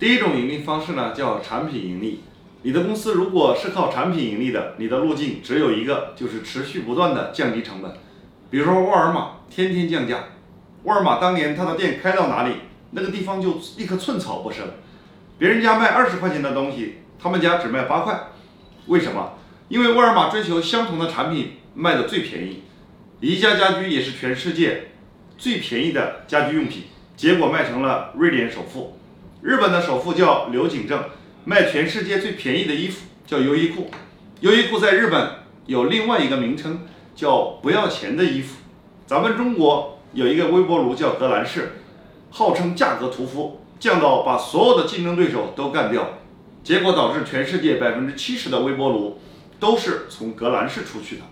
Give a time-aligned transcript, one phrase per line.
[0.00, 2.20] 第一种盈利方式呢，叫产品盈利。
[2.62, 7.92] 你的公司如果是靠产品盈利的，你的路径只有一个，就是持续不断的降低成本。
[8.50, 10.24] 比如说沃尔玛天天降价，
[10.84, 12.54] 沃尔玛当年它的店开到哪里，
[12.92, 14.64] 那个地方就立刻寸草不生。
[15.38, 18.18] 别人家卖二十块钱的东西，他们家只卖八块，
[18.86, 19.34] 为什么？
[19.68, 22.62] 因为沃尔玛追求相同的产品卖的最便宜。
[23.20, 24.92] 宜家家居也是全世界
[25.36, 26.84] 最便宜的家居用品，
[27.18, 28.96] 结果卖成了瑞典首富。
[29.42, 31.02] 日本的首富叫刘景正。
[31.42, 33.90] 卖全世界最便宜的衣服叫优衣库，
[34.40, 35.30] 优衣库在日本
[35.64, 36.80] 有另外一个名称
[37.14, 38.56] 叫不要钱的衣服。
[39.06, 41.72] 咱们中国有一个微波炉叫格兰仕，
[42.30, 46.18] 号称价格屠夫，降到把所有的竞争对手都干掉，
[46.62, 49.18] 结果导致全世界百分之七十的微波炉
[49.58, 51.22] 都是从格兰仕出去的。